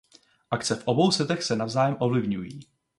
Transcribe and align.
Akce 0.51 0.75
v 0.75 0.83
obou 0.85 1.11
světech 1.11 1.43
se 1.43 1.55
navzájem 1.55 1.95
ovlivňují. 1.99 2.59